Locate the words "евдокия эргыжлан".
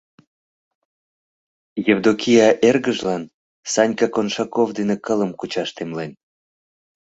1.93-3.23